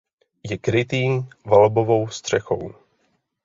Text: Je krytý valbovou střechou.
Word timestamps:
Je 0.43 0.57
krytý 0.57 1.25
valbovou 1.45 2.07
střechou. 2.07 2.73